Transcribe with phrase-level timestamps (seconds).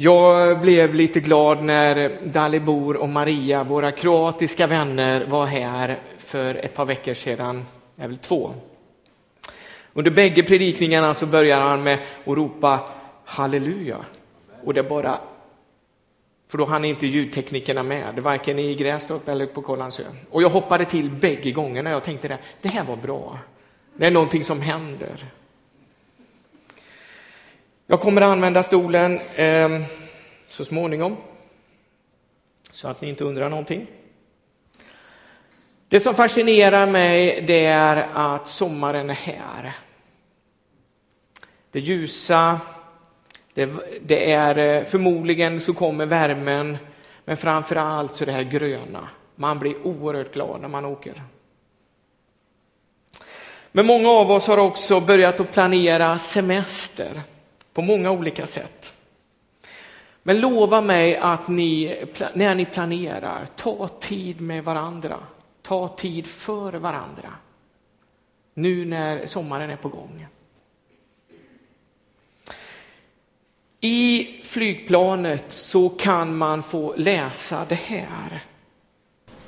[0.00, 6.74] Jag blev lite glad när Dalibor och Maria, våra kroatiska vänner, var här för ett
[6.74, 7.66] par veckor sedan,
[7.96, 8.54] är väl två.
[9.92, 12.80] Under bägge predikningarna så börjar han med att ropa
[13.24, 13.96] halleluja.
[14.64, 15.18] Och det bara
[16.48, 20.02] för då hann inte ljudteknikerna med, varken i Grästorp eller på Kållandsö.
[20.30, 21.90] Och jag hoppade till bägge gångerna.
[21.90, 23.38] Jag tänkte det, det här var bra.
[23.96, 25.24] Det är någonting som händer.
[27.90, 29.82] Jag kommer att använda stolen eh,
[30.48, 31.16] så småningom,
[32.70, 33.86] så att ni inte undrar någonting.
[35.88, 39.72] Det som fascinerar mig det är att sommaren är här.
[41.70, 42.60] Det ljusa,
[43.54, 43.70] det,
[44.02, 46.78] det är eh, förmodligen så kommer värmen,
[47.24, 49.08] men framför allt så det här gröna.
[49.34, 51.22] Man blir oerhört glad när man åker.
[53.72, 57.22] Men många av oss har också börjat att planera semester
[57.78, 58.94] på många olika sätt.
[60.22, 65.16] Men lova mig att ni, när ni planerar, ta tid med varandra.
[65.62, 67.32] Ta tid för varandra.
[68.54, 70.26] Nu när sommaren är på gång.
[73.80, 78.42] I flygplanet så kan man få läsa det här.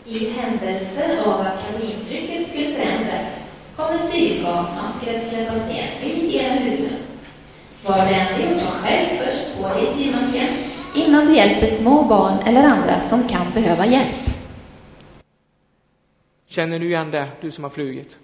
[0.04, 3.40] I händelse av att kabintrycket skulle förändras
[3.76, 6.99] kommer syrgasmasker att släppas ner till era huvuden.
[7.84, 10.48] Var vänlig och ta själv först på dig syrmasken
[10.94, 14.30] innan du hjälper små barn eller andra som kan behöva hjälp.
[16.46, 18.18] Känner du igen det, du som har flugit?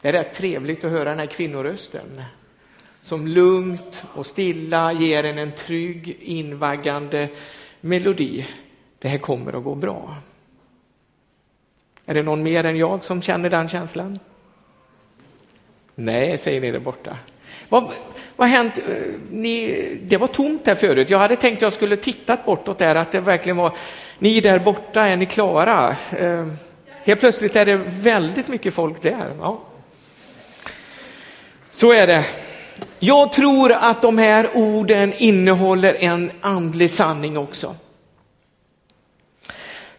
[0.00, 2.22] Det är rätt trevligt att höra den här kvinnorösten
[3.00, 7.28] som lugnt och stilla ger en en trygg, invaggande
[7.80, 8.46] melodi.
[8.98, 10.16] Det här kommer att gå bra.
[12.06, 14.18] Är det någon mer än jag som känner den känslan?
[15.94, 17.16] Nej, säger ni där borta.
[17.68, 17.92] Vad,
[18.36, 18.78] vad har hänt?
[18.78, 18.94] Eh,
[19.30, 21.10] ni, det var tomt här förut.
[21.10, 23.72] Jag hade tänkt att jag skulle tittat bortåt där, att det verkligen var,
[24.18, 25.96] ni där borta, är ni klara?
[26.18, 26.46] Eh,
[27.04, 29.32] helt plötsligt är det väldigt mycket folk där.
[29.40, 29.60] Ja.
[31.70, 32.24] Så är det.
[32.98, 37.74] Jag tror att de här orden innehåller en andlig sanning också.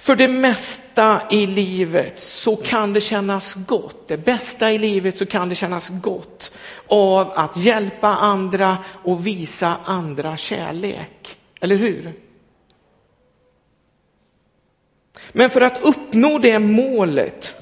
[0.05, 5.25] För det mesta i livet så kan det kännas gott, det bästa i livet så
[5.25, 6.57] kan det kännas gott
[6.87, 11.37] av att hjälpa andra och visa andra kärlek.
[11.59, 12.13] Eller hur?
[15.31, 17.55] Men för att uppnå det målet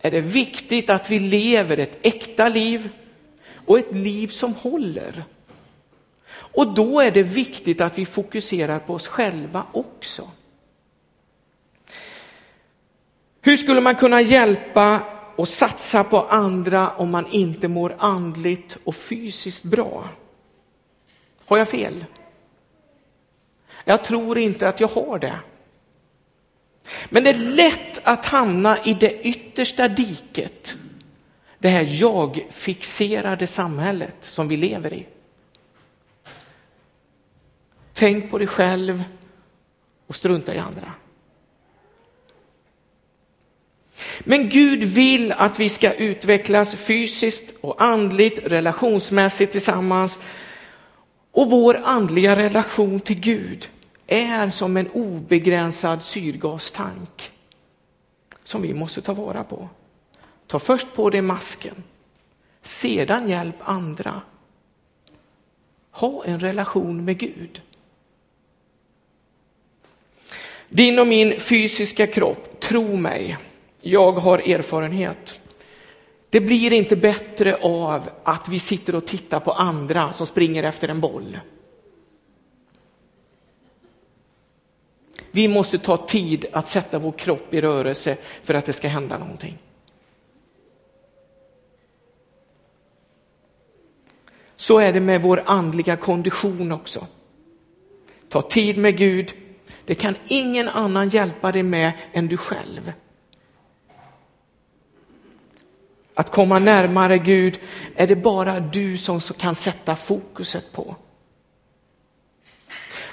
[0.00, 2.88] är det viktigt att vi lever ett äkta liv
[3.66, 5.24] och ett liv som håller.
[6.32, 10.30] Och då är det viktigt att vi fokuserar på oss själva också.
[13.40, 15.02] Hur skulle man kunna hjälpa
[15.36, 20.08] och satsa på andra om man inte mår andligt och fysiskt bra?
[21.46, 22.04] Har jag fel?
[23.84, 25.40] Jag tror inte att jag har det.
[27.08, 30.76] Men det är lätt att hamna i det yttersta diket
[31.58, 35.06] det här jag-fixerade samhället som vi lever i.
[37.92, 39.04] Tänk på dig själv
[40.06, 40.92] och strunta i andra.
[44.20, 50.18] Men Gud vill att vi ska utvecklas fysiskt och andligt, relationsmässigt tillsammans.
[51.32, 53.68] Och vår andliga relation till Gud
[54.06, 57.32] är som en obegränsad syrgastank
[58.44, 59.68] som vi måste ta vara på.
[60.46, 61.82] Ta först på dig masken,
[62.62, 64.22] sedan hjälp andra.
[65.90, 67.62] Ha en relation med Gud.
[70.68, 73.36] Din och min fysiska kropp, tro mig,
[73.80, 75.40] jag har erfarenhet.
[76.30, 80.88] Det blir inte bättre av att vi sitter och tittar på andra som springer efter
[80.88, 81.38] en boll.
[85.30, 89.18] Vi måste ta tid att sätta vår kropp i rörelse för att det ska hända
[89.18, 89.58] någonting.
[94.56, 97.06] Så är det med vår andliga kondition också.
[98.28, 99.32] Ta tid med Gud.
[99.84, 102.92] Det kan ingen annan hjälpa dig med än du själv.
[106.20, 107.60] Att komma närmare Gud
[107.96, 110.96] är det bara du som kan sätta fokuset på.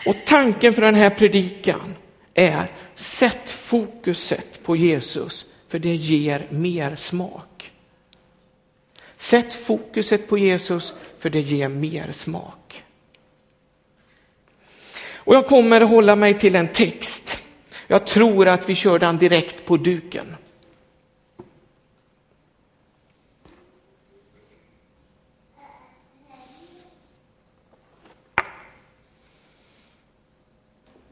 [0.05, 1.95] Och tanken för den här predikan
[2.33, 7.71] är sätt fokuset på Jesus för det ger mer smak.
[9.17, 12.83] Sätt fokuset på Jesus för det ger mer smak.
[15.13, 17.43] Och jag kommer att hålla mig till en text.
[17.87, 20.35] Jag tror att vi kör den direkt på duken.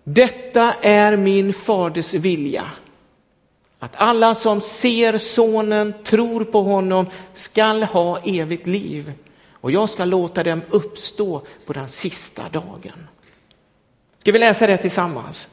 [0.08, 2.64] Detta är min faders vilja.
[3.80, 9.14] Att alla som ser sonen, tror på honom, skall ha evigt liv.
[9.52, 13.08] Och jag ska låta dem uppstå på den sista dagen.
[14.20, 15.48] Ska vi läsa det tillsammans?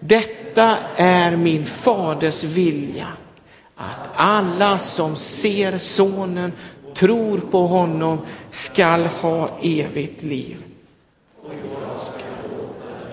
[0.00, 3.08] Detta är min faders vilja.
[3.74, 6.52] Att alla som ser sonen,
[6.94, 8.20] tror på honom,
[8.50, 10.64] skall ha evigt liv.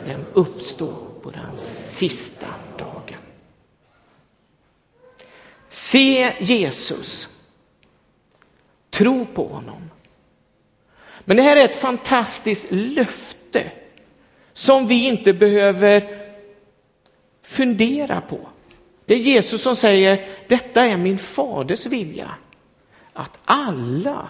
[0.05, 2.47] Jerusalem jag uppstå på den sista
[2.77, 3.19] dagen.
[5.69, 7.29] Se Jesus.
[8.89, 9.89] Tro på honom.
[11.25, 13.71] Men det här är ett fantastiskt löfte
[14.53, 16.25] som vi inte behöver
[17.43, 18.39] fundera på.
[19.05, 22.31] Det är Jesus som säger, detta är min faders vilja.
[23.13, 24.29] Att alla,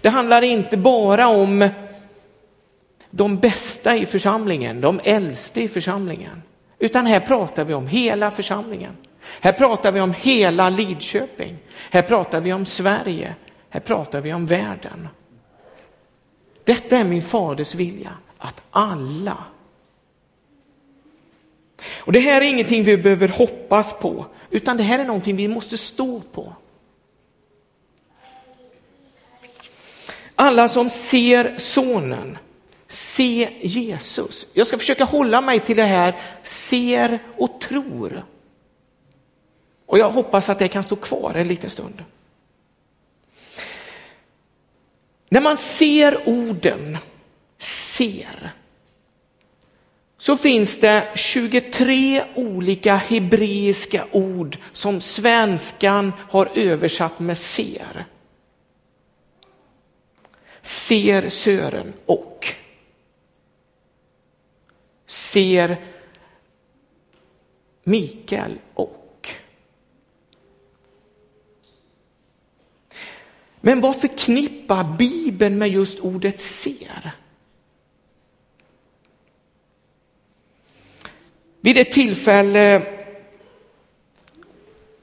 [0.00, 1.70] det handlar inte bara om
[3.16, 6.42] de bästa i församlingen, de äldste i församlingen,
[6.78, 8.96] utan här pratar vi om hela församlingen.
[9.40, 11.58] Här pratar vi om hela Lidköping.
[11.90, 13.34] Här pratar vi om Sverige.
[13.68, 15.08] Här pratar vi om världen.
[16.64, 19.44] Detta är min faders vilja, att alla.
[21.96, 25.48] Och det här är ingenting vi behöver hoppas på, utan det här är någonting vi
[25.48, 26.52] måste stå på.
[30.34, 32.38] Alla som ser sonen,
[32.88, 34.46] se Jesus.
[34.52, 38.24] Jag ska försöka hålla mig till det här ser och tror.
[39.86, 42.04] Och jag hoppas att det kan stå kvar en liten stund.
[45.28, 46.98] När man ser orden
[47.58, 48.52] ser
[50.18, 58.06] så finns det 23 olika hebreiska ord som svenskan har översatt med ser.
[60.60, 62.54] Ser Sören och.
[65.06, 65.76] Ser
[67.84, 69.28] Mikael och.
[73.60, 77.10] Men vad förknippar Bibeln med just ordet ser?
[81.60, 82.86] Vid ett tillfälle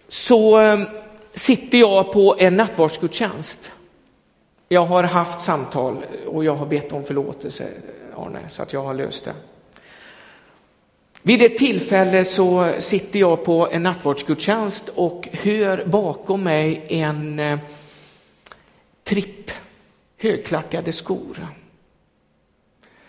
[0.08, 0.82] så eh,
[1.34, 3.72] sitter jag på en nattvardsgudstjänst.
[4.68, 7.70] Jag har haft samtal och jag har bett om förlåtelse,
[8.16, 9.34] Arne, så att jag har löst det.
[11.24, 17.60] Vid ett tillfälle så sitter jag på en nattvardsgudstjänst och hör bakom mig en eh,
[19.04, 19.52] tripp,
[20.18, 21.48] högklackade skor.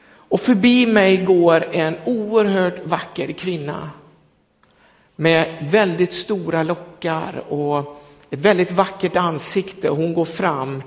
[0.05, 3.91] Och förbi mig går en oerhört vacker kvinna
[5.17, 9.89] med väldigt stora lockar och ett väldigt vackert ansikte.
[9.89, 10.83] Hon går fram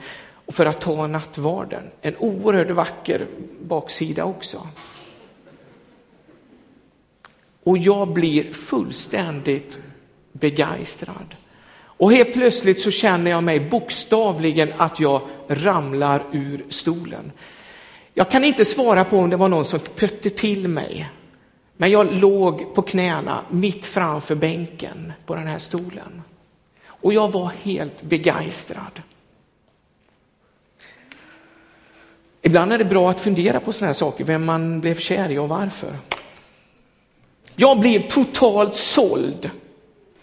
[0.48, 1.84] för att ta nattvarden.
[2.02, 3.28] En oerhört vacker
[3.62, 4.68] baksida också.
[7.66, 9.80] Och jag blir fullständigt
[10.32, 11.36] begeistrad.
[11.98, 17.32] Och helt plötsligt så känner jag mig bokstavligen att jag ramlar ur stolen.
[18.14, 21.10] Jag kan inte svara på om det var någon som pötte till mig.
[21.78, 26.22] Men jag låg på knäna mitt framför bänken på den här stolen.
[26.88, 29.02] Och jag var helt begeistrad.
[32.42, 35.38] Ibland är det bra att fundera på sådana här saker, vem man blev kär i
[35.38, 35.96] och varför.
[37.56, 39.50] Jag blev totalt såld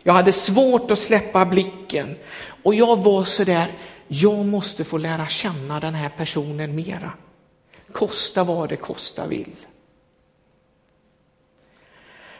[0.03, 2.17] jag hade svårt att släppa blicken
[2.63, 3.73] och jag var så där,
[4.09, 7.13] jag måste få lära känna den här personen mera.
[7.93, 9.57] Kosta vad det kosta vill.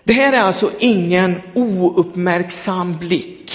[0.05, 3.53] Det här är alltså ingen ouppmärksam blick.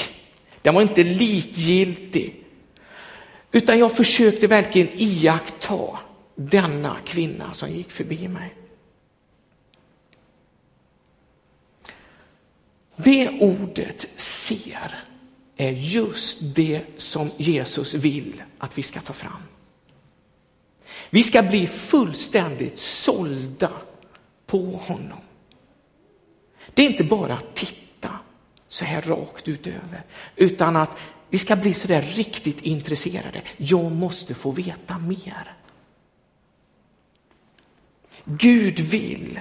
[0.62, 2.44] Den var inte likgiltig.
[3.52, 6.00] Utan jag försökte verkligen iaktta
[6.36, 8.54] denna kvinna som gick förbi mig.
[12.98, 15.04] Det ordet ser
[15.58, 19.44] är just det som Jesus vill att vi ska ta fram.
[21.10, 23.72] Vi ska bli fullständigt sålda
[24.46, 25.20] på honom.
[26.74, 28.20] Det är inte bara att titta
[28.68, 30.04] så här rakt utöver,
[30.36, 30.98] utan att
[31.30, 33.42] vi ska bli så där riktigt intresserade.
[33.58, 35.56] Jag måste få veta mer.
[38.26, 39.40] Gud vill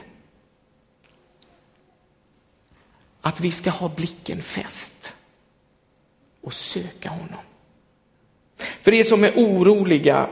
[3.27, 5.13] att vi ska ha blicken fäst
[6.41, 7.45] och söka honom.
[8.57, 10.29] För er som är oroliga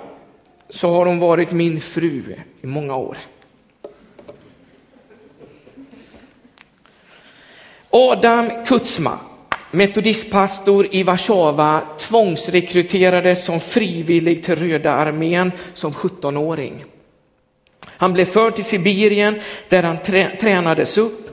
[0.68, 3.18] så har hon varit min fru i många år.
[7.90, 9.18] Adam Kutsma,
[9.70, 16.84] metodistpastor i Warszawa, tvångsrekryterades som frivillig till Röda armén som 17-åring.
[17.86, 19.98] Han blev förd till Sibirien där han
[20.38, 21.23] tränades upp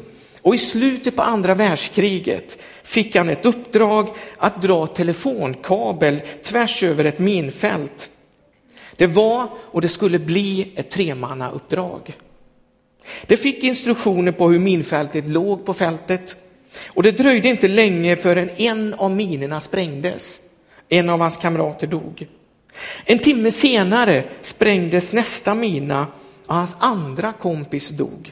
[0.41, 7.05] och i slutet på andra världskriget fick han ett uppdrag att dra telefonkabel tvärs över
[7.05, 8.09] ett minfält.
[8.95, 12.15] Det var och det skulle bli ett tremannauppdrag.
[13.25, 16.35] Det fick instruktioner på hur minfältet låg på fältet
[16.87, 20.41] och det dröjde inte länge förrän en av minerna sprängdes.
[20.89, 22.27] En av hans kamrater dog.
[23.05, 26.07] En timme senare sprängdes nästa mina
[26.47, 28.31] och hans andra kompis dog.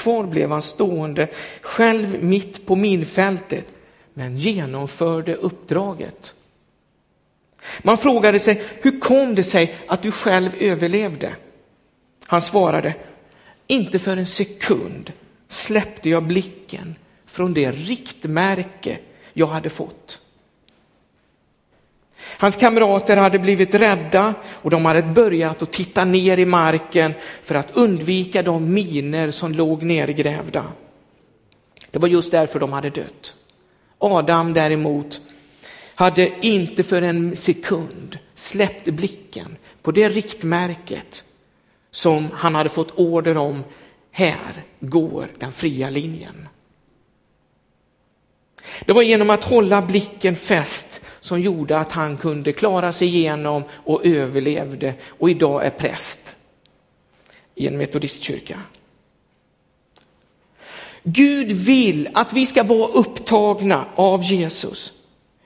[0.00, 1.28] Kvar blev han stående
[1.60, 3.66] själv mitt på minfältet
[4.14, 6.34] men genomförde uppdraget.
[7.82, 11.32] Man frågade sig, hur kom det sig att du själv överlevde?
[12.26, 12.94] Han svarade,
[13.66, 15.12] inte för en sekund
[15.48, 16.94] släppte jag blicken
[17.26, 18.98] från det riktmärke
[19.32, 20.20] jag hade fått.
[22.22, 27.54] Hans kamrater hade blivit rädda och de hade börjat att titta ner i marken för
[27.54, 30.64] att undvika de miner som låg nergrävda.
[31.90, 33.34] Det var just därför de hade dött.
[33.98, 35.20] Adam däremot
[35.94, 41.24] hade inte för en sekund släppt blicken på det riktmärket
[41.90, 43.64] som han hade fått order om,
[44.10, 46.48] här går den fria linjen.
[48.84, 53.62] Det var genom att hålla blicken fäst som gjorde att han kunde klara sig igenom
[53.72, 56.36] och överlevde och idag är präst
[57.54, 58.60] i en metodistkyrka.
[61.02, 64.92] Gud vill att vi ska vara upptagna av Jesus.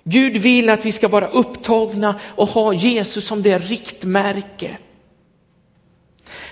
[0.04, 4.78] Gud vill att vi ska vara upptagna och ha Jesus som det riktmärke.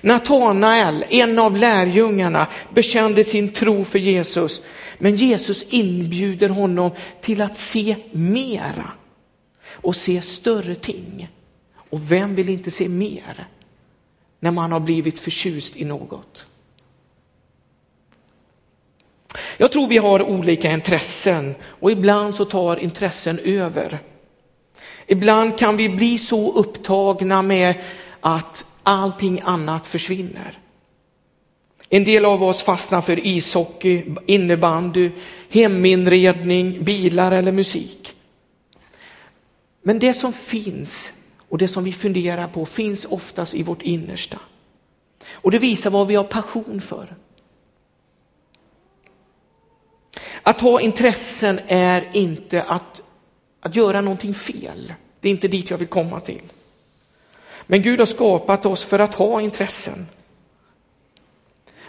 [0.01, 4.63] Natanael, en av lärjungarna, bekände sin tro för Jesus,
[4.99, 8.93] men Jesus inbjuder honom till att se mera
[9.83, 11.29] och se större ting.
[11.75, 13.49] Och vem vill inte se mer
[14.41, 16.47] när man har blivit förtjust i något?
[19.57, 23.99] Jag tror vi har olika intressen och ibland så tar intressen över.
[25.07, 27.75] Ibland kan vi bli så upptagna med
[28.21, 30.59] att allting annat försvinner.
[31.89, 35.11] En del av oss fastnar för ishockey, innebandy,
[35.49, 38.15] heminredning, bilar eller musik.
[39.83, 41.13] Men det som finns
[41.49, 44.39] och det som vi funderar på finns oftast i vårt innersta.
[45.31, 47.17] Och det visar vad vi har passion för.
[50.43, 53.03] Att ha intressen är inte att,
[53.61, 54.95] att göra någonting fel.
[55.21, 56.43] Det är inte dit jag vill komma till.
[57.67, 60.07] Men Gud har skapat oss för att ha intressen.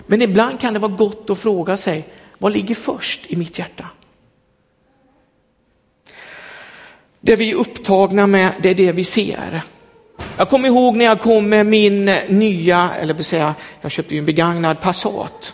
[0.07, 2.05] Men ibland kan det vara gott att fråga sig,
[2.37, 3.89] vad ligger först i mitt hjärta?
[7.25, 9.61] Det vi är upptagna med, det är det vi ser.
[10.37, 14.25] Jag kommer ihåg när jag kom med min nya, eller säga, jag köpte ju en
[14.25, 15.53] begagnad Passat.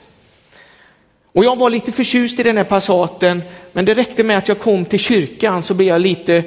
[1.33, 3.41] Och jag var lite förtjust i den här Passaten,
[3.73, 6.43] men det räckte med att jag kom till kyrkan så blev jag lite,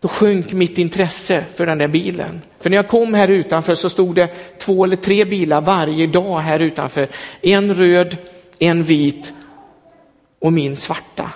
[0.00, 2.42] då sjönk mitt intresse för den där bilen.
[2.60, 6.38] För när jag kom här utanför så stod det två eller tre bilar varje dag
[6.38, 7.06] här utanför.
[7.40, 8.16] En röd,
[8.58, 9.32] en vit
[10.40, 11.30] och min svarta.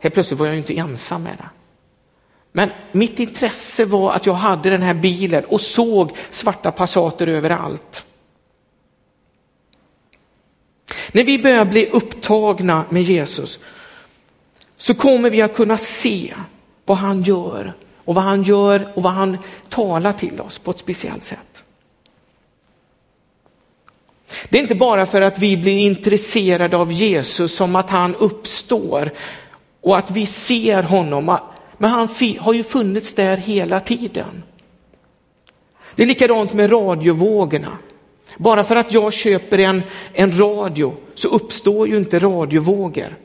[0.00, 1.59] Helt plötsligt var jag inte ensam med det.
[2.52, 8.04] Men mitt intresse var att jag hade den här bilen och såg svarta Passater överallt.
[11.12, 13.60] När vi börjar bli upptagna med Jesus
[14.76, 16.34] så kommer vi att kunna se
[16.84, 17.72] vad han gör
[18.04, 19.38] och vad han gör och vad han
[19.68, 21.64] talar till oss på ett speciellt sätt.
[24.48, 29.10] Det är inte bara för att vi blir intresserade av Jesus som att han uppstår
[29.80, 31.38] och att vi ser honom,
[31.80, 32.08] men han
[32.38, 34.42] har ju funnits där hela tiden.
[35.94, 37.78] Det är likadant med radiovågorna.
[38.36, 39.82] Bara för att jag köper en,
[40.12, 43.16] en radio så uppstår ju inte radiovågor.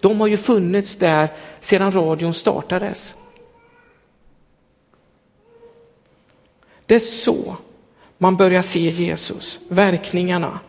[0.00, 1.28] De har ju funnits där
[1.60, 3.14] sedan radion startades.
[6.86, 7.56] Det är så
[8.18, 10.60] man börjar se Jesus, verkningarna.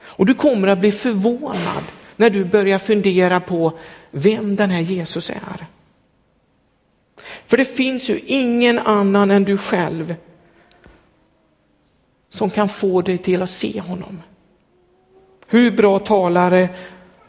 [0.00, 1.84] Och du kommer att bli förvånad
[2.16, 3.78] när du börjar fundera på
[4.10, 5.66] vem den här Jesus är.
[7.46, 10.14] För det finns ju ingen annan än du själv
[12.28, 14.22] som kan få dig till att se honom.
[15.48, 16.68] Hur bra talare,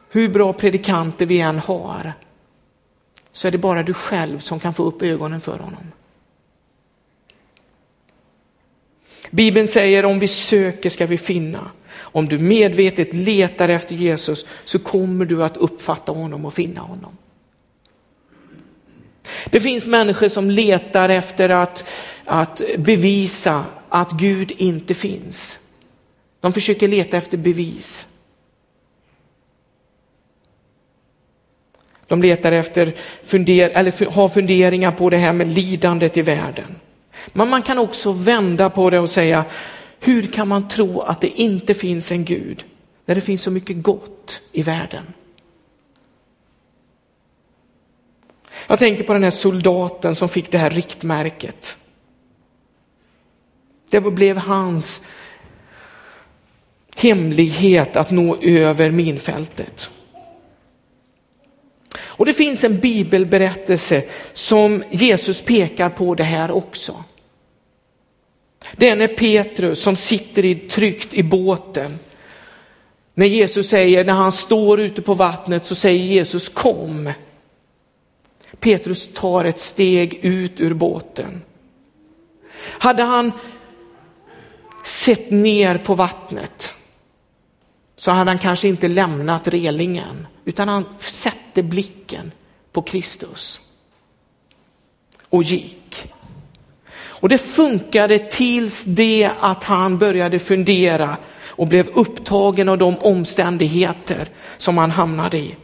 [0.10, 2.14] hur bra predikanter vi än har,
[3.32, 5.92] så är det bara du själv som kan få upp ögonen för honom.
[9.32, 11.72] Bibeln säger om vi söker ska vi finna.
[11.94, 17.18] Om du medvetet letar efter Jesus så kommer du att uppfatta honom och finna honom.
[19.46, 21.90] Det finns människor som letar efter att,
[22.26, 25.60] att bevisa att Gud inte finns.
[26.40, 28.08] De försöker leta efter bevis.
[32.08, 36.76] De letar efter, funder, eller har funderingar på det här med lidandet i världen.
[37.28, 39.46] Men man kan också vända på det och säga,
[40.00, 42.66] hur kan man tro att det inte finns en Gud
[43.06, 45.04] när det finns så mycket gott i världen?
[48.68, 51.78] Jag tänker på den här soldaten som fick det här riktmärket.
[53.92, 55.02] Det blev hans
[56.96, 59.92] hemlighet att nå över minfältet.
[62.00, 64.04] Och det finns en bibelberättelse
[64.34, 67.04] som Jesus pekar på det här också.
[68.76, 72.00] Det är när Petrus som sitter i, tryggt i båten.
[73.14, 77.14] När Jesus säger, när han står ute på vattnet så säger Jesus kom.
[78.62, 81.42] Petrus tar ett steg ut ur båten.
[82.62, 83.32] Hade han
[84.84, 86.74] sett ner på vattnet
[87.96, 92.32] så hade han kanske inte lämnat relingen utan han sätter blicken
[92.72, 93.62] på Kristus
[95.30, 96.12] och gick.
[96.94, 104.30] Och det funkade tills det att han började fundera och blev upptagen av de omständigheter
[104.58, 105.56] som han hamnade i.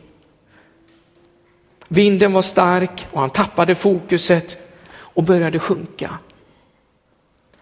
[1.87, 4.57] Vinden var stark och han tappade fokuset
[4.89, 6.17] och började sjunka.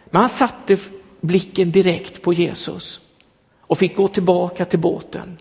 [0.06, 0.78] Men han satte
[1.22, 3.00] blicken direkt på Jesus
[3.60, 5.38] och fick gå tillbaka till båten.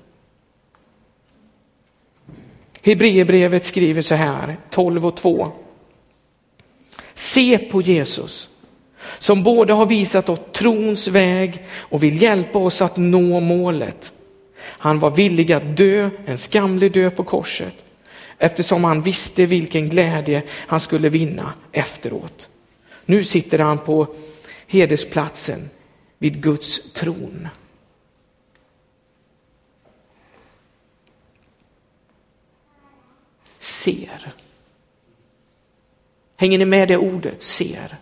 [2.83, 5.53] Hebreerbrevet skriver så här, 12 och 2.
[7.15, 8.49] Se på Jesus
[9.19, 14.13] som både har visat oss trons väg och vill hjälpa oss att nå målet.
[14.61, 17.84] Han var villig att dö, en skamlig död på korset,
[18.39, 22.49] eftersom han visste vilken glädje han skulle vinna efteråt.
[23.07, 24.15] Nu sitter han på
[24.67, 25.71] hedersplatsen
[26.19, 27.49] vid Guds tron.
[33.59, 34.35] Ser.
[36.37, 37.97] Hänger ni med det ordet, ser?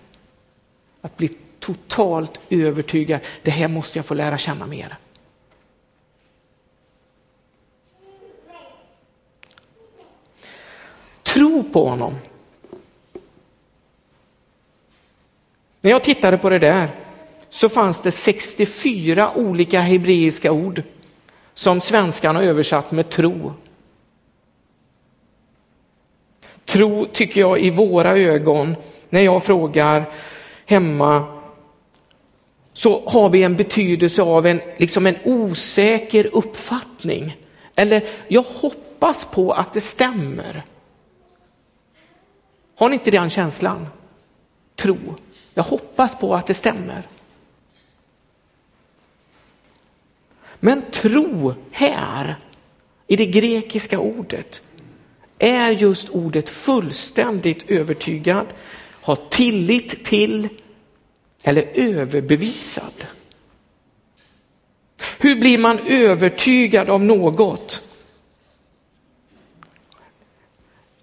[1.01, 4.99] Att bli totalt övertygad, det här måste jag få lära känna mer.
[11.33, 12.15] Tro på honom.
[15.81, 16.91] När jag tittade på det där
[17.51, 20.83] så fanns det 64 olika hebreiska ord
[21.55, 23.53] som svenskan har översatt med tro.
[26.65, 28.77] Tro tycker jag i våra ögon,
[29.09, 30.05] när jag frågar
[30.67, 31.25] hemma,
[32.73, 37.37] så har vi en betydelse av en, liksom en osäker uppfattning.
[37.75, 40.65] Eller jag hoppas på att det stämmer.
[42.83, 43.87] Har ni inte den känslan?
[44.77, 44.97] Tro.
[45.55, 47.09] Jag hoppas på att det stämmer.
[50.61, 52.37] Men tro här,
[53.07, 54.63] i det grekiska ordet,
[55.39, 58.47] är just ordet fullständigt övertygad,
[59.03, 60.49] ha tillit till
[61.43, 63.07] eller överbevisad.
[65.19, 67.83] Hur blir man övertygad av något?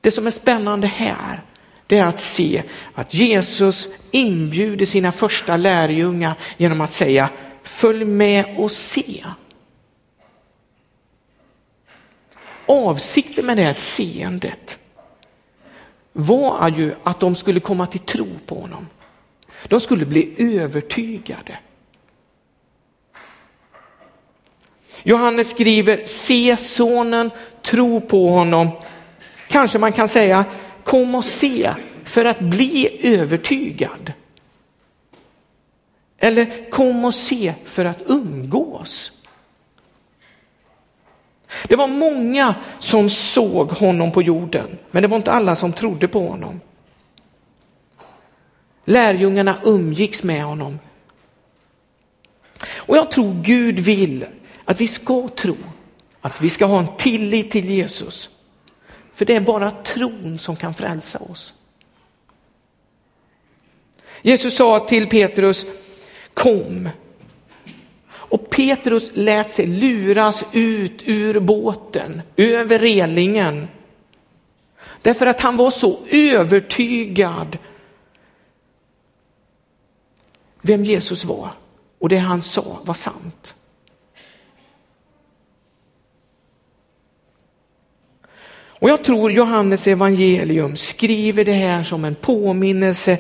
[0.02, 1.44] Det som är spännande här,
[1.89, 7.30] det är att se att Jesus inbjuder sina första lärjungar genom att säga
[7.63, 9.25] följ med och se.
[12.65, 14.80] Avsikten med det här seendet
[16.13, 18.88] var ju att de skulle komma till tro på honom.
[19.67, 21.60] De skulle bli övertygade.
[25.04, 28.69] Johannes skriver, se sonen, tro på honom.
[29.47, 30.45] Kanske man kan säga,
[30.89, 31.73] kom och se
[32.04, 34.13] för att bli övertygad.
[36.17, 39.12] Eller kom och se för att umgås.
[41.63, 46.08] Det var många som såg honom på jorden, men det var inte alla som trodde
[46.08, 46.62] på honom.
[48.86, 50.80] Lärjungarna umgicks med honom.
[52.75, 54.25] Och jag tror Gud vill
[54.65, 55.58] att vi ska tro,
[56.21, 58.30] att vi ska ha en tillit till Jesus.
[59.12, 61.54] För det är bara tron som kan frälsa oss.
[64.22, 65.65] Jesus sa till Petrus,
[66.34, 66.89] kom.
[68.12, 73.67] Och Petrus lät sig luras ut ur båten, över relingen.
[75.02, 77.58] Därför att han var så övertygad
[80.62, 81.52] vem Jesus var
[82.00, 83.56] och det han sa var sant.
[88.80, 93.18] Och jag tror Johannes evangelium skriver det här som en påminnelse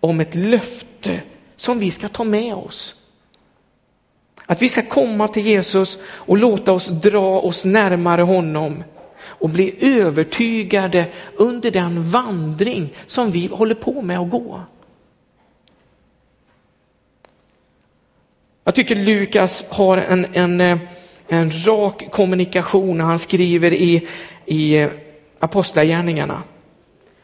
[0.00, 1.20] om ett löfte
[1.56, 2.94] som vi ska ta med oss.
[4.46, 8.84] Att vi ska komma till Jesus och låta oss dra oss närmare honom
[9.20, 14.60] och bli övertygade under den vandring som vi håller på med att gå.
[18.64, 20.78] Jag tycker Lukas har en, en, eh,
[21.28, 24.08] en rak kommunikation när han skriver i,
[24.48, 24.90] i eh,
[25.38, 26.42] Apostlagärningarna.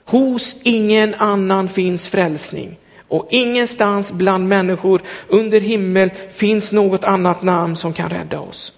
[0.05, 2.77] Hos ingen annan finns frälsning
[3.09, 8.73] och ingenstans bland människor under himmel finns något annat namn som kan rädda oss.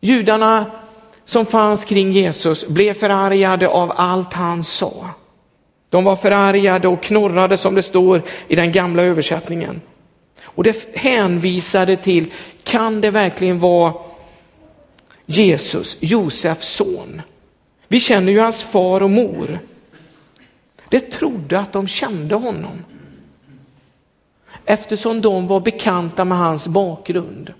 [0.00, 0.66] Judarna
[1.24, 5.10] som fanns kring Jesus blev förargade av allt han sa.
[5.88, 9.80] De var förargade och knorrade som det står i den gamla översättningen.
[10.42, 13.94] Och det hänvisade till, kan det verkligen vara
[15.30, 17.22] Jesus, Josefs son?
[17.88, 19.58] Vi känner ju hans far och mor.
[20.88, 22.84] Det trodde att de kände honom.
[24.64, 27.52] Eftersom de var bekanta med hans bakgrund.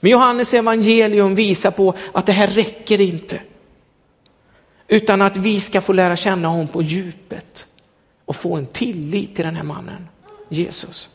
[0.00, 3.42] Men Johannes evangelium visar på att det här räcker inte.
[4.88, 7.66] Utan att vi ska få lära känna honom på djupet
[8.24, 10.08] och få en tillit till den här mannen,
[10.48, 11.08] Jesus.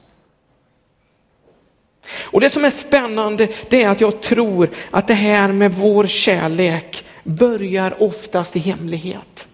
[2.12, 6.08] Och det som är spännande det är att jag tror att det här med vår
[6.08, 9.48] kärlek börjar oftast i hemlighet.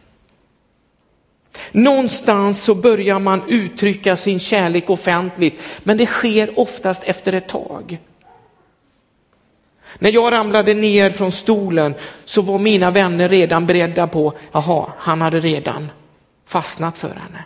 [1.72, 8.00] Någonstans så börjar man uttrycka sin kärlek offentligt, men det sker oftast efter ett tag.
[10.00, 11.94] När jag ramlade ner från stolen
[12.26, 15.92] så var mina vänner redan beredda på, jaha, han hade redan
[16.46, 17.46] fastnat för henne.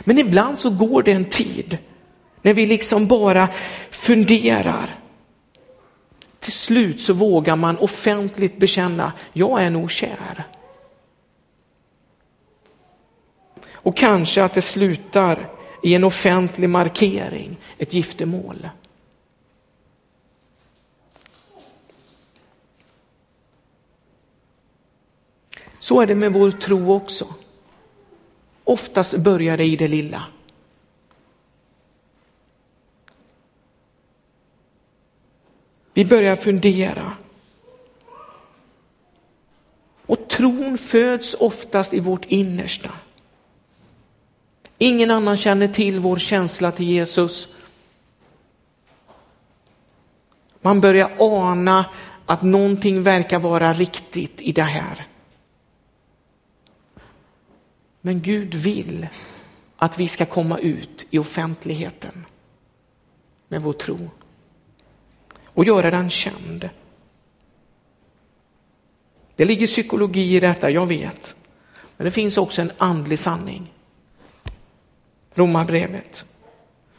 [0.00, 1.78] Men ibland så går det en tid
[2.42, 3.48] när vi liksom bara
[3.90, 4.98] funderar.
[6.40, 10.44] Till slut så vågar man offentligt bekänna, jag är nog kär.
[13.72, 15.50] Och kanske att det slutar
[15.82, 18.68] i en offentlig markering, ett giftermål.
[25.78, 27.26] Så är det med vår tro också.
[28.64, 30.24] Oftast börjar det i det lilla.
[35.98, 37.12] Vi börjar fundera.
[40.06, 42.90] Och tron föds oftast i vårt innersta.
[44.78, 47.48] Ingen annan känner till vår känsla till Jesus.
[50.60, 51.84] Man börjar ana
[52.26, 55.06] att någonting verkar vara riktigt i det här.
[58.00, 59.08] Men Gud vill
[59.76, 62.26] att vi ska komma ut i offentligheten
[63.48, 64.10] med vår tro
[65.58, 66.68] och göra den känd.
[69.36, 71.36] Det ligger psykologi i detta, jag vet.
[71.96, 73.72] Men det finns också en andlig sanning.
[75.34, 76.24] Romarbrevet.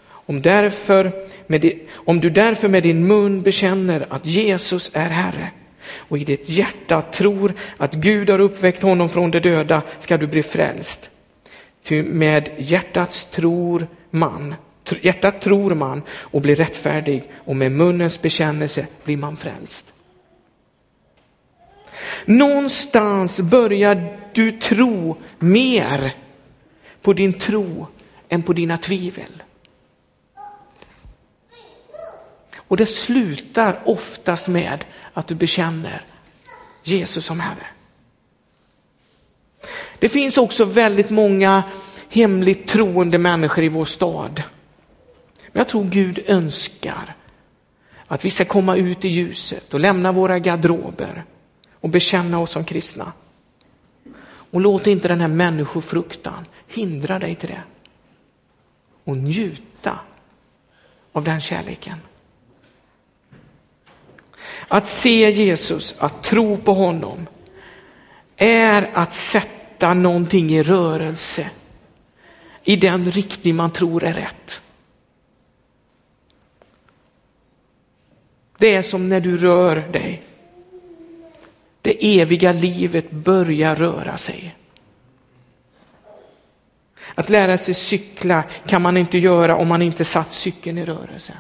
[0.08, 5.52] Om, därför med, om du därför med din mun bekänner att Jesus är Herre
[5.96, 10.28] och i ditt hjärta tror att Gud har uppväckt honom från de döda ska du
[10.28, 11.10] bli frälst.
[11.84, 14.56] Ty med hjärtats tror man,
[15.02, 19.94] hjärtat tror man och blir rättfärdig och med munnens bekännelse blir man frälst.
[22.26, 26.16] Någonstans börjar du tro mer
[27.02, 27.88] på din tro
[28.30, 29.44] än på dina tvivel.
[32.56, 36.06] Och det slutar oftast med att du bekänner
[36.84, 37.68] Jesus som Herre.
[40.00, 41.64] Det finns också väldigt många
[42.10, 44.44] hemligt troende människor i vår stad.
[45.52, 47.16] Men jag tror Gud önskar
[48.08, 51.24] att vi ska komma ut i ljuset och lämna våra garderober
[51.74, 53.12] och bekänna oss som kristna.
[54.52, 57.62] Och låt inte den här människofruktan hindra dig till det.
[59.04, 60.00] Och njuta
[61.14, 61.98] av den kärleken.
[64.68, 67.28] Att se Jesus, att tro på honom,
[68.38, 71.50] är att sätta någonting i rörelse
[72.64, 74.62] i den riktning man tror är rätt.
[78.60, 80.24] Det är som när du rör dig.
[81.82, 84.56] Det eviga livet börjar röra sig.
[87.16, 91.34] Att lära sig cykla kan man inte göra om man inte satt cykeln i rörelse.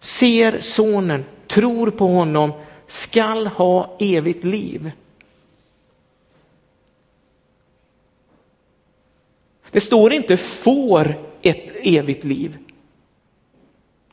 [0.00, 2.52] Ser sonen, tror på honom,
[2.86, 4.92] skall ha evigt liv.
[9.70, 12.58] Det står inte får ett evigt liv.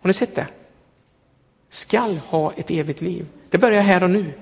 [0.01, 0.47] Har ni sett det?
[1.69, 3.25] Skall ha ett evigt liv.
[3.49, 4.33] Det börjar här och nu.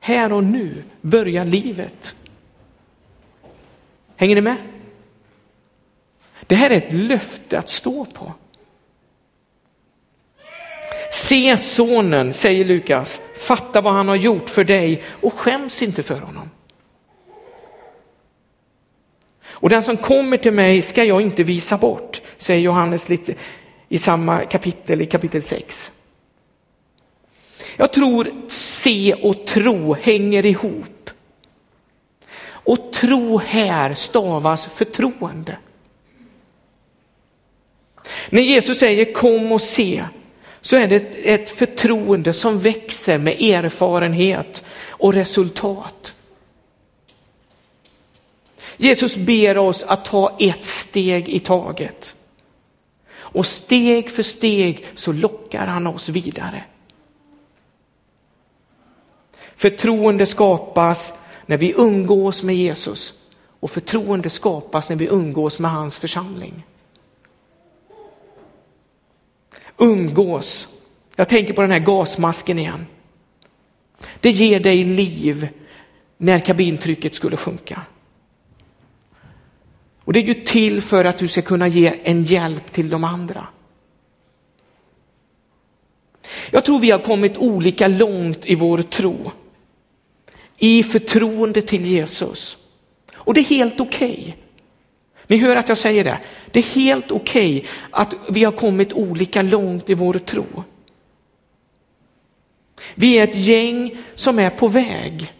[0.00, 2.16] Här och nu börjar livet.
[4.16, 4.56] Hänger ni med?
[6.46, 8.32] Det här är ett löfte att stå på.
[11.12, 16.20] Se sonen, säger Lukas, fatta vad han har gjort för dig och skäms inte för
[16.20, 16.50] honom.
[19.44, 23.34] Och den som kommer till mig ska jag inte visa bort, säger Johannes lite
[23.92, 25.92] i samma kapitel, i kapitel 6.
[27.76, 31.10] Jag tror se och tro hänger ihop.
[32.44, 35.58] Och tro här stavas förtroende.
[38.30, 40.04] När Jesus säger kom och se
[40.60, 46.14] så är det ett förtroende som växer med erfarenhet och resultat.
[48.76, 52.16] Jesus ber oss att ta ett steg i taget.
[53.32, 56.64] Och steg för steg så lockar han oss vidare.
[59.56, 61.12] Förtroende skapas
[61.46, 63.14] när vi umgås med Jesus
[63.60, 66.66] och förtroende skapas när vi umgås med hans församling.
[69.76, 70.68] Umgås.
[71.16, 72.86] Jag tänker på den här gasmasken igen.
[74.20, 75.48] Det ger dig liv
[76.16, 77.82] när kabintrycket skulle sjunka.
[80.04, 83.04] Och det är ju till för att du ska kunna ge en hjälp till de
[83.04, 83.46] andra.
[86.50, 89.32] Jag tror vi har kommit olika långt i vår tro.
[90.58, 92.56] I förtroende till Jesus.
[93.14, 94.12] Och det är helt okej.
[94.12, 94.32] Okay.
[95.26, 96.18] Ni hör att jag säger det.
[96.50, 100.64] Det är helt okej okay att vi har kommit olika långt i vår tro.
[102.94, 105.32] Vi är ett gäng som är på väg.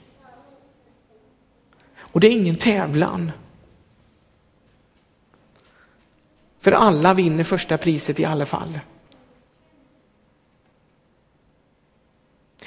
[1.98, 3.32] Och det är ingen tävlan.
[6.62, 8.80] För alla vinner första priset i alla fall.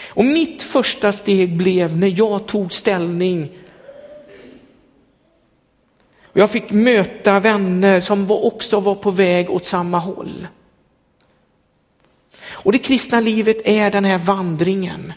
[0.08, 3.58] Och mitt första steg blev när jag tog ställning.
[6.34, 10.48] Jag fick möta vänner som också var på väg åt samma håll.
[12.48, 15.14] Och det kristna livet är den här vandringen.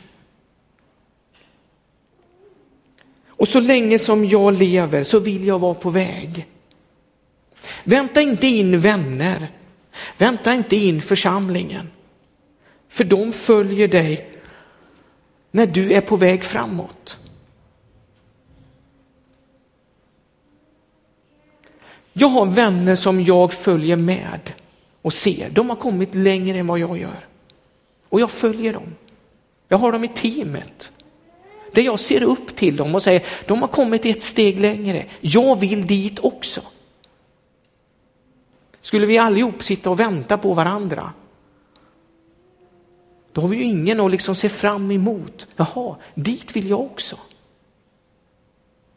[3.27, 6.47] Och så länge som jag lever så vill jag vara på väg.
[7.85, 9.53] Vänta inte in vänner.
[10.19, 11.91] Vänta inte in församlingen.
[12.89, 14.31] För de följer dig
[15.51, 17.19] när du är på väg framåt.
[22.13, 24.53] Jag har vänner som jag följer med
[25.03, 25.51] och ser.
[25.51, 27.27] De har kommit längre än vad jag gör.
[28.09, 28.95] Och jag följer dem.
[29.69, 30.93] Jag har dem i teamet.
[31.73, 35.07] Där jag ser upp till dem och säger, de har kommit ett steg längre.
[35.21, 36.61] Jag vill dit också.
[38.81, 41.13] Skulle vi allihop sitta och vänta på varandra,
[43.33, 45.47] då har vi ju ingen att liksom se fram emot.
[45.57, 47.19] Jaha, dit vill jag också.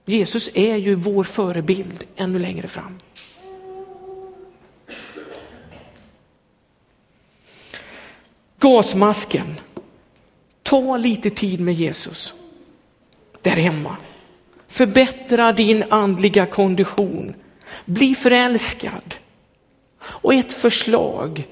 [0.06, 3.00] Jesus är ju vår förebild ännu längre fram.
[8.60, 9.60] Gasmasken.
[10.64, 12.34] Ta lite tid med Jesus
[13.42, 13.98] där hemma.
[14.68, 17.34] Förbättra din andliga kondition.
[17.86, 19.16] Bli förälskad.
[20.04, 21.48] Och ett förslag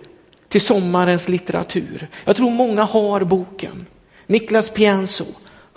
[0.47, 2.07] till sommarens litteratur.
[2.25, 3.85] Jag tror många har boken.
[4.27, 5.25] Niklas Pienso,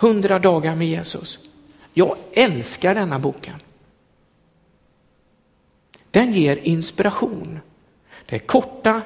[0.01, 1.39] 100 dagar med Jesus.
[1.95, 3.55] Jag älskar denna boken.
[6.11, 7.61] Den ger inspiration.
[8.27, 9.03] Det är korta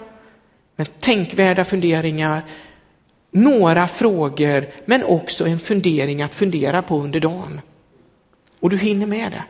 [0.76, 2.44] men tänkvärda funderingar,
[3.30, 7.60] några frågor men också en fundering att fundera på under dagen.
[8.60, 9.44] Och du hinner med det.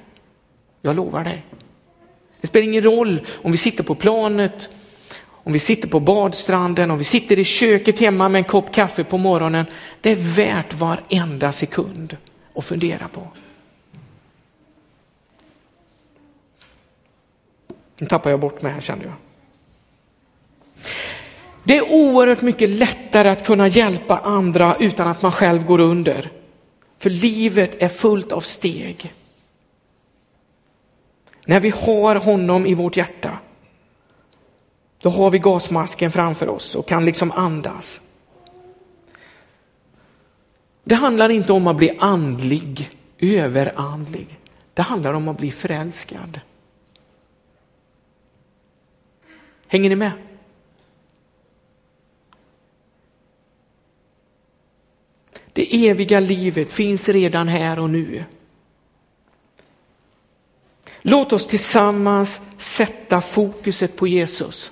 [0.82, 1.46] Jag lovar dig.
[2.40, 4.70] Det spelar ingen roll om vi sitter på planet,
[5.28, 9.04] om vi sitter på badstranden, om vi sitter i köket hemma med en kopp kaffe
[9.04, 9.66] på morgonen.
[10.00, 12.16] Det är värt varenda sekund
[12.54, 13.28] att fundera på.
[17.98, 19.14] Nu tappar jag bort mig här kände jag.
[21.64, 26.30] Det är oerhört mycket lättare att kunna hjälpa andra utan att man själv går under.
[26.98, 29.12] För livet är fullt av steg.
[31.48, 33.38] När vi har honom i vårt hjärta,
[34.98, 38.00] då har vi gasmasken framför oss och kan liksom andas.
[40.84, 44.38] Det handlar inte om att bli andlig, överandlig.
[44.74, 46.40] Det handlar om att bli förälskad.
[49.66, 50.12] Hänger ni med?
[55.52, 58.24] Det eviga livet finns redan här och nu.
[61.08, 64.70] Låt oss tillsammans sätta fokuset på Jesus.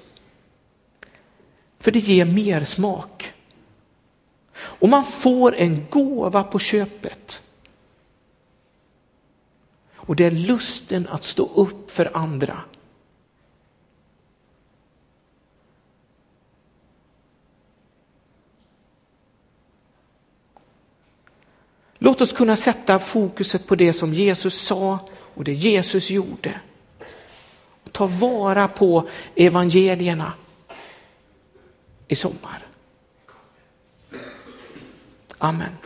[1.79, 3.33] För det ger mer smak.
[4.57, 7.42] Och man får en gåva på köpet.
[9.94, 12.61] Och det är lusten att stå upp för andra.
[21.99, 24.99] Låt oss kunna sätta fokuset på det som Jesus sa
[25.35, 26.61] och det Jesus gjorde.
[27.92, 30.33] Ta vara på evangelierna
[32.09, 32.66] i sommar.
[35.38, 35.77] Amen.